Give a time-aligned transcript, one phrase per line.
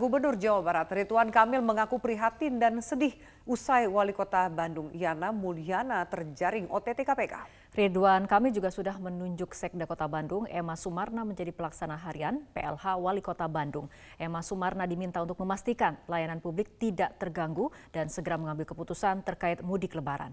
[0.00, 3.12] Gubernur Jawa Barat Ridwan Kamil mengaku prihatin dan sedih
[3.44, 7.44] usai Wali Kota Bandung Yana Mulyana terjaring OTT KPK.
[7.76, 13.20] Ridwan Kamil juga sudah menunjuk Sekda Kota Bandung Emma Sumarna menjadi pelaksana harian PLH Wali
[13.20, 13.92] Kota Bandung.
[14.16, 19.92] Emma Sumarna diminta untuk memastikan pelayanan publik tidak terganggu dan segera mengambil keputusan terkait mudik
[19.92, 20.32] lebaran.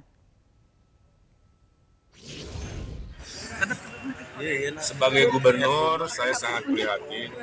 [4.79, 7.35] Sebagai gubernur, saya sangat prihatin.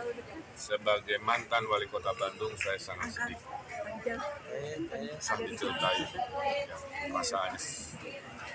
[0.64, 3.36] Sebagai mantan wali kota Bandung, saya sangat sedih.
[5.20, 7.92] Sambil ceritain yang masa Anies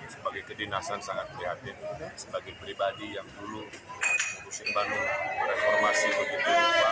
[0.09, 1.77] sebagai kedinasan sangat prihatin.
[2.17, 5.05] Sebagai pribadi yang dulu ngurusin Bandung
[5.45, 6.91] reformasi begitu rupa,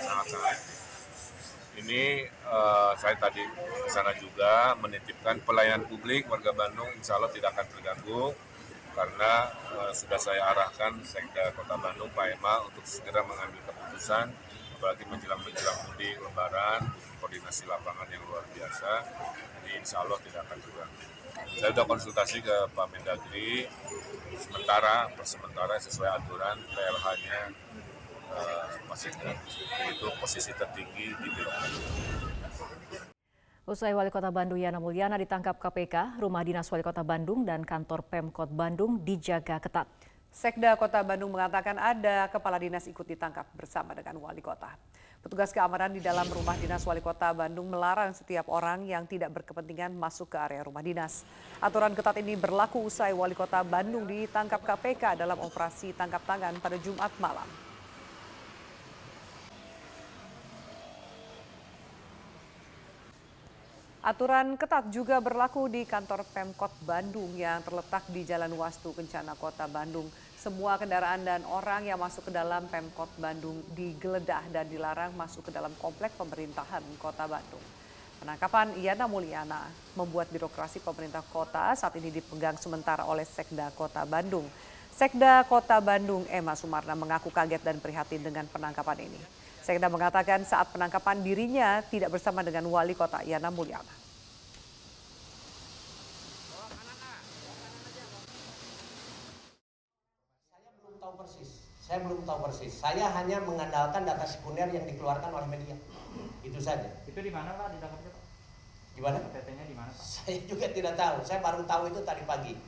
[0.00, 0.58] sangat-sangat
[1.74, 7.50] ini uh, saya tadi ke sana juga menitipkan pelayanan publik warga Bandung insya Allah tidak
[7.52, 8.24] akan terganggu
[8.94, 14.30] karena uh, sudah saya arahkan Sekda Kota Bandung Pak Ema untuk segera mengambil keputusan
[14.84, 19.00] apalagi menjelang menjelang mudik Lebaran koordinasi lapangan yang luar biasa
[19.64, 21.04] jadi insya Allah tidak akan terganggu.
[21.56, 23.64] Saya sudah konsultasi ke Pak Mendagri
[24.36, 27.40] sementara per sementara sesuai aturan PLH-nya
[28.28, 29.08] uh, masih
[29.88, 31.82] itu posisi tertinggi di birokrasi.
[33.64, 38.04] Usai Wali Kota Bandung Yana Mulyana ditangkap KPK, rumah dinas Wali Kota Bandung dan kantor
[38.04, 39.88] Pemkot Bandung dijaga ketat.
[40.34, 44.66] Sekda Kota Bandung mengatakan ada kepala dinas ikut ditangkap bersama dengan wali kota.
[45.22, 49.94] Petugas keamanan di dalam rumah dinas wali kota Bandung melarang setiap orang yang tidak berkepentingan
[49.94, 51.22] masuk ke area rumah dinas.
[51.62, 56.82] Aturan ketat ini berlaku usai wali kota Bandung ditangkap KPK dalam operasi tangkap tangan pada
[56.82, 57.46] Jumat malam.
[64.04, 69.64] Aturan ketat juga berlaku di kantor Pemkot Bandung yang terletak di Jalan Wastu Kencana Kota
[69.64, 70.04] Bandung.
[70.44, 75.50] Semua kendaraan dan orang yang masuk ke dalam Pemkot Bandung digeledah dan dilarang masuk ke
[75.56, 77.64] dalam komplek pemerintahan Kota Bandung.
[78.20, 79.64] Penangkapan Iyana Mulyana
[79.96, 84.44] membuat birokrasi pemerintah kota saat ini dipegang sementara oleh Sekda Kota Bandung.
[84.92, 89.20] Sekda Kota Bandung Emma Sumarna mengaku kaget dan prihatin dengan penangkapan ini.
[89.64, 94.04] Sekda mengatakan saat penangkapan dirinya tidak bersama dengan wali kota Yana Mulyana.
[100.52, 101.50] Saya belum tahu persis.
[101.94, 102.74] Saya belum tahu persis.
[102.74, 105.78] Saya hanya mengandalkan data sekunder yang dikeluarkan oleh media.
[106.42, 106.90] Itu saja.
[107.06, 108.24] Itu di mana Pak ditangkapnya Pak?
[108.98, 109.16] Di mana?
[109.22, 110.02] OTT-nya di mana Pak?
[110.02, 111.22] Saya juga tidak tahu.
[111.22, 112.58] Saya baru tahu itu tadi pagi.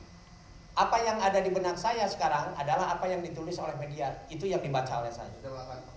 [0.79, 4.15] Apa yang ada di benak saya sekarang adalah apa yang ditulis oleh media.
[4.31, 5.35] Itu yang dibaca oleh saya.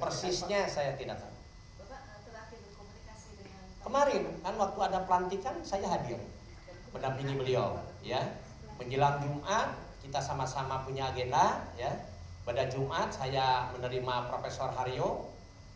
[0.02, 1.34] Persisnya saya tidak tahu.
[3.86, 6.18] Kemarin kan waktu ada pelantikan saya hadir
[6.91, 8.26] mendampingi beliau ya.
[8.74, 12.09] Menjelang Jumat kita sama-sama punya agenda ya.
[12.50, 15.22] Pada Jumat saya menerima Profesor Haryo.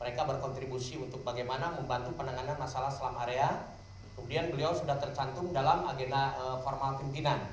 [0.02, 3.70] Mereka berkontribusi untuk bagaimana membantu penanganan masalah selam area.
[4.18, 7.46] Kemudian beliau sudah tercantum dalam agenda uh, formal pimpinan.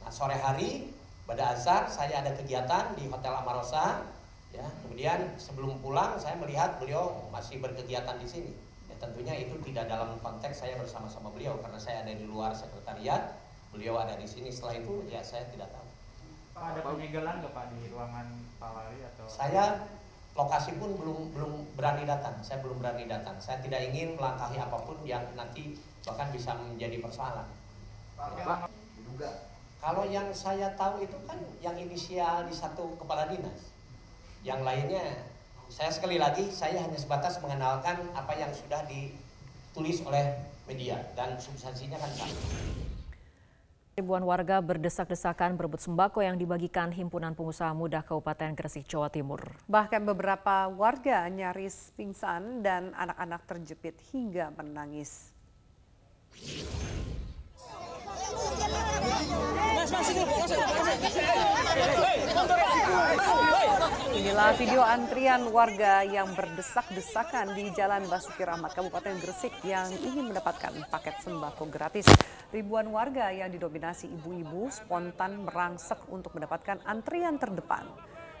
[0.00, 0.88] Nah, sore hari
[1.28, 4.08] pada azhar saya ada kegiatan di Hotel Amarosa.
[4.56, 8.56] Ya, kemudian sebelum pulang saya melihat beliau masih berkegiatan di sini.
[8.88, 13.36] Ya, tentunya itu tidak dalam konteks saya bersama-sama beliau karena saya ada di luar sekretariat,
[13.68, 14.48] beliau ada di sini.
[14.48, 15.85] Setelah itu ya saya tidak tahu.
[16.56, 19.28] Pak ada penyegelan nggak Pak di ruangan Pak Wali atau?
[19.28, 19.84] Saya
[20.32, 22.40] lokasi pun belum belum berani datang.
[22.40, 23.36] Saya belum berani datang.
[23.36, 25.76] Saya tidak ingin melangkahi apa pun yang nanti
[26.08, 27.44] bahkan bisa menjadi persoalan.
[28.16, 28.72] Pak,
[29.76, 33.76] Kalau yang saya tahu itu kan yang inisial di satu kepala dinas.
[34.40, 35.04] Yang lainnya
[35.68, 42.00] saya sekali lagi saya hanya sebatas mengenalkan apa yang sudah ditulis oleh media dan substansinya
[42.00, 42.95] kan sama.
[43.96, 49.40] Ribuan warga berdesak-desakan berebut sembako yang dibagikan Himpunan Pengusaha Muda Kabupaten Gresik, Jawa Timur.
[49.64, 55.32] Bahkan beberapa warga nyaris pingsan dan anak-anak terjepit hingga menangis.
[64.12, 70.84] Inilah video antrian warga yang berdesak-desakan di Jalan Basuki Rahmat, Kabupaten Gresik yang ingin mendapatkan
[70.92, 72.04] paket sembako gratis.
[72.56, 77.84] Ribuan warga yang didominasi ibu-ibu spontan merangsek untuk mendapatkan antrian terdepan.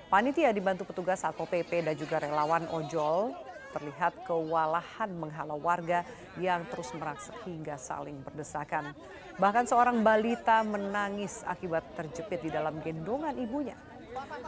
[0.08, 3.36] Panitia dibantu petugas Satpol PP dan juga relawan ojol
[3.76, 6.00] terlihat kewalahan menghalau warga
[6.40, 8.96] yang terus merangsek hingga saling berdesakan.
[9.36, 13.76] Bahkan seorang balita menangis akibat terjepit di dalam gendongan ibunya.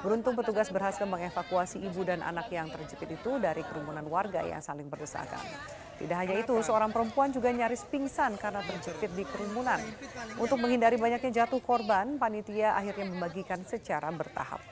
[0.01, 4.89] Beruntung petugas berhasil mengevakuasi ibu dan anak yang terjepit itu dari kerumunan warga yang saling
[4.89, 5.45] berdesakan.
[5.99, 9.83] Tidak hanya itu, seorang perempuan juga nyaris pingsan karena terjepit di kerumunan.
[10.39, 14.63] Untuk menghindari banyaknya jatuh korban, panitia akhirnya membagikan secara bertahap.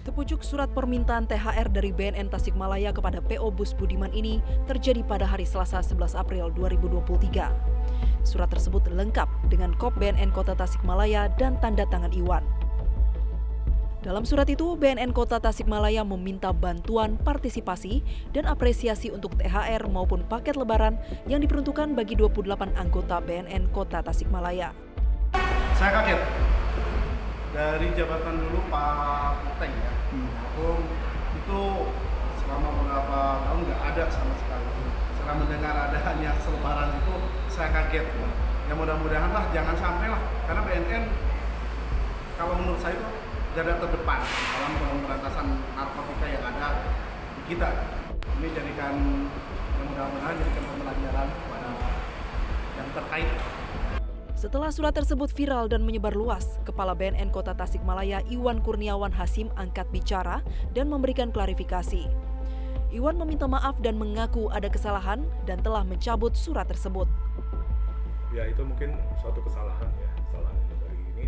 [0.00, 5.46] Kepucuk surat permintaan THR dari BNN Tasikmalaya kepada PO Bus Budiman ini terjadi pada hari
[5.46, 7.70] Selasa 11 April 2023.
[8.26, 12.59] Surat tersebut lengkap dengan kop BNN Kota Tasikmalaya dan tanda tangan Iwan.
[14.00, 18.00] Dalam surat itu, BNN Kota Tasikmalaya meminta bantuan partisipasi
[18.32, 20.96] dan apresiasi untuk THR maupun paket lebaran
[21.28, 24.72] yang diperuntukkan bagi 28 anggota BNN Kota Tasikmalaya.
[25.76, 26.16] Saya kaget
[27.52, 29.92] dari jabatan dulu Pak Puteng ya,
[30.48, 30.80] Aku
[31.36, 31.60] itu
[32.40, 34.68] selama beberapa tahun nggak ada sama sekali.
[35.12, 37.14] Setelah mendengar ada hanya selebaran itu,
[37.52, 38.08] saya kaget.
[38.64, 41.04] Ya mudah-mudahan lah jangan sampai lah, karena BNN
[42.40, 43.19] kalau menurut saya itu
[43.50, 46.68] garda terdepan dalam pemberantasan narkotika yang ada
[47.34, 47.70] di kita.
[48.38, 48.94] Ini jadikan
[49.74, 51.68] yang mudah-mudahan jadikan pembelajaran kepada
[52.78, 53.30] yang terkait.
[54.38, 59.84] Setelah surat tersebut viral dan menyebar luas, Kepala BNN Kota Tasikmalaya Iwan Kurniawan Hasim angkat
[59.92, 60.40] bicara
[60.72, 62.08] dan memberikan klarifikasi.
[62.94, 67.10] Iwan meminta maaf dan mengaku ada kesalahan dan telah mencabut surat tersebut.
[68.30, 70.56] Ya itu mungkin suatu kesalahan ya, kesalahan
[70.86, 71.26] dari ini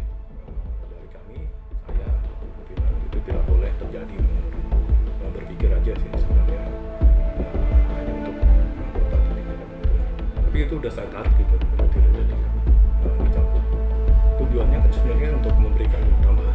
[3.27, 4.17] tidak itu boleh terjadi.
[5.33, 6.71] Berpikir aja sih sebenarnya eh,
[7.97, 9.57] hanya untuk anggota tidak
[10.45, 13.65] Tapi itu udah saya tarik gitu, tidak jadi eh, dicabut.
[14.43, 16.52] Tujuannya kan sebenarnya untuk memberikan tambahan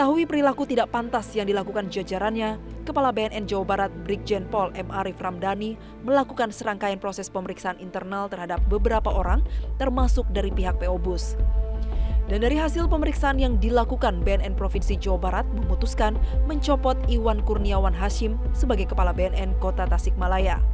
[0.00, 2.56] Mengetahui perilaku tidak pantas yang dilakukan jajarannya,
[2.88, 4.88] Kepala BNN Jawa Barat Brigjen Pol M.
[4.88, 5.76] Arif Ramdhani
[6.08, 9.44] melakukan serangkaian proses pemeriksaan internal terhadap beberapa orang,
[9.76, 11.36] termasuk dari pihak PO Bus.
[12.32, 16.16] Dan dari hasil pemeriksaan yang dilakukan BNN Provinsi Jawa Barat memutuskan
[16.48, 20.64] mencopot Iwan Kurniawan Hashim sebagai Kepala BNN Kota Tasikmalaya.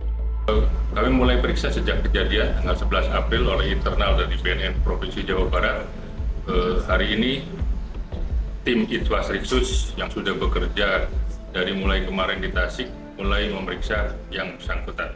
[0.95, 5.83] Kami mulai periksa sejak kejadian tanggal 11 April oleh internal dari BNN Provinsi Jawa Barat.
[6.47, 7.66] Eh, hari ini
[8.67, 11.07] tim Itwas Riksus yang sudah bekerja
[11.55, 15.15] dari mulai kemarin di Tasik mulai memeriksa yang bersangkutan.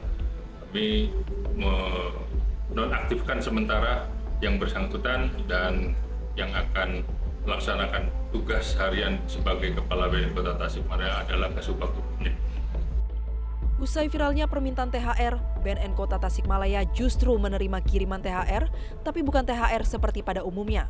[0.63, 1.11] Kami
[1.59, 4.07] menonaktifkan sementara
[4.39, 5.99] yang bersangkutan dan
[6.39, 7.03] yang akan
[7.43, 11.91] melaksanakan tugas harian sebagai Kepala BNN Kota Tasikmalaya adalah Kasubag.
[13.81, 18.69] Usai viralnya permintaan THR, BNN Kota Tasikmalaya justru menerima kiriman THR,
[19.01, 20.85] tapi bukan THR seperti pada umumnya.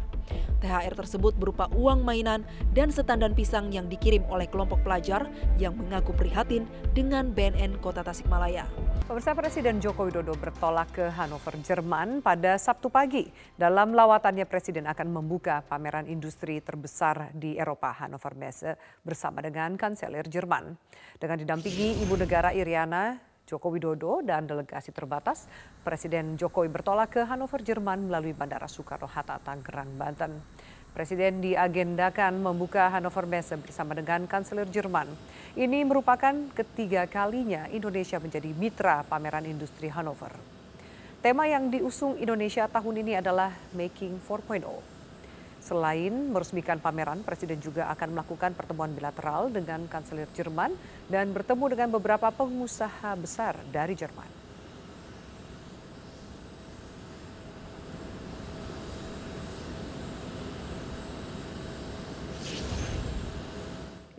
[0.59, 2.43] THR tersebut berupa uang mainan
[2.75, 8.67] dan setandan pisang yang dikirim oleh kelompok pelajar yang mengaku prihatin dengan BNN Kota Tasikmalaya.
[9.11, 13.27] Pemirsa Presiden Joko Widodo bertolak ke Hannover, Jerman pada Sabtu pagi.
[13.59, 20.31] Dalam lawatannya Presiden akan membuka pameran industri terbesar di Eropa, Hannover Messe, bersama dengan Kanselir
[20.31, 20.79] Jerman.
[21.19, 23.19] Dengan didampingi Ibu Negara Iriana
[23.51, 25.51] Joko Widodo dan delegasi terbatas,
[25.83, 30.39] Presiden Jokowi bertolak ke Hannover, Jerman melalui Bandara Soekarno-Hatta, Tangerang, Banten.
[30.91, 35.07] Presiden diagendakan membuka Hannover Messe bersama dengan Kanselir Jerman.
[35.55, 40.35] Ini merupakan ketiga kalinya Indonesia menjadi mitra pameran industri Hannover.
[41.23, 44.67] Tema yang diusung Indonesia tahun ini adalah Making 4.0.
[45.63, 50.75] Selain meresmikan pameran, Presiden juga akan melakukan pertemuan bilateral dengan Kanselir Jerman
[51.07, 54.40] dan bertemu dengan beberapa pengusaha besar dari Jerman.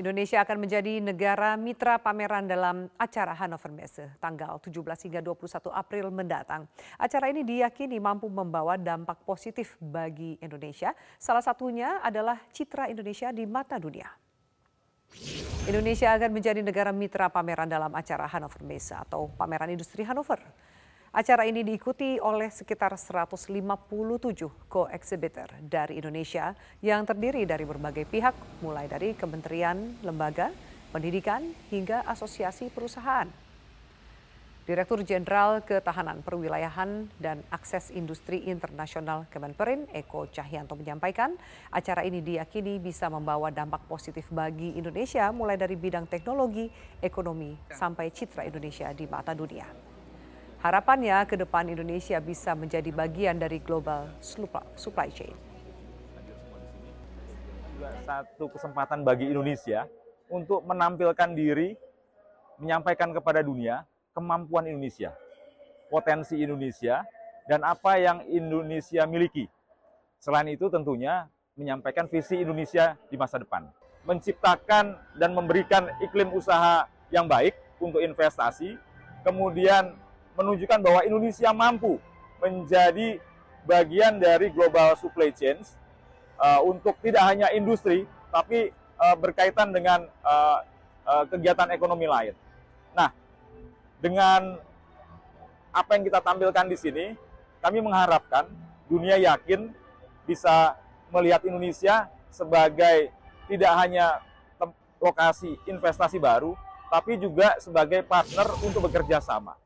[0.02, 6.10] Indonesia akan menjadi negara mitra pameran dalam acara Hannover Messe tanggal 17 hingga 21 April
[6.10, 6.66] mendatang.
[6.98, 10.98] Acara ini diyakini mampu membawa dampak positif bagi Indonesia.
[11.22, 14.10] Salah satunya adalah citra Indonesia di mata dunia.
[15.70, 20.42] Indonesia akan menjadi negara mitra pameran dalam acara Hannover Messe atau pameran industri Hannover.
[21.12, 23.52] Acara ini diikuti oleh sekitar 157
[24.72, 30.56] co-exhibitor dari Indonesia yang terdiri dari berbagai pihak mulai dari kementerian, lembaga,
[30.96, 33.28] pendidikan hingga asosiasi perusahaan.
[34.64, 41.36] Direktur Jenderal Ketahanan Perwilayahan dan Akses Industri Internasional Kemenperin Eko Cahyanto menyampaikan
[41.76, 46.72] acara ini diyakini bisa membawa dampak positif bagi Indonesia mulai dari bidang teknologi,
[47.04, 49.91] ekonomi, sampai citra Indonesia di mata dunia.
[50.62, 54.06] Harapannya ke depan Indonesia bisa menjadi bagian dari global
[54.78, 55.34] supply chain.
[58.06, 59.90] Satu kesempatan bagi Indonesia
[60.30, 61.74] untuk menampilkan diri,
[62.62, 65.18] menyampaikan kepada dunia kemampuan Indonesia,
[65.90, 67.02] potensi Indonesia,
[67.50, 69.50] dan apa yang Indonesia miliki.
[70.22, 71.26] Selain itu tentunya
[71.58, 73.66] menyampaikan visi Indonesia di masa depan.
[74.06, 78.78] Menciptakan dan memberikan iklim usaha yang baik untuk investasi,
[79.26, 79.98] kemudian
[80.36, 82.00] menunjukkan bahwa Indonesia mampu
[82.42, 83.22] menjadi
[83.68, 85.62] bagian dari global supply chain
[86.42, 90.66] uh, untuk tidak hanya industri, tapi uh, berkaitan dengan uh,
[91.06, 92.34] uh, kegiatan ekonomi lain.
[92.98, 93.14] Nah,
[94.02, 94.58] dengan
[95.72, 97.06] apa yang kita tampilkan di sini,
[97.62, 98.50] kami mengharapkan
[98.90, 99.70] dunia yakin
[100.26, 100.76] bisa
[101.14, 103.14] melihat Indonesia sebagai
[103.46, 104.24] tidak hanya
[105.02, 106.54] lokasi investasi baru,
[106.94, 109.58] tapi juga sebagai partner untuk bekerja sama.